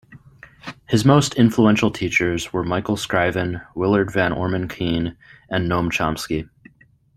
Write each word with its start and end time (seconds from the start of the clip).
His 0.89 1.05
most 1.05 1.35
influential 1.35 1.91
teachers 1.91 2.51
were 2.51 2.63
Michael 2.63 2.97
Scriven, 2.97 3.61
Willard 3.75 4.11
Van 4.11 4.31
Orman 4.33 4.67
Quine, 4.67 5.15
and 5.47 5.69
Noam 5.69 5.91
Chomsky. 5.91 6.49